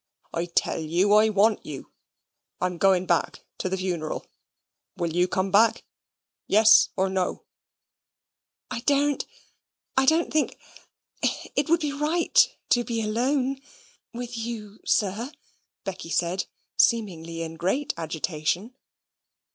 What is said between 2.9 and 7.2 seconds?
back to the Vuneral. Will you come back? Yes or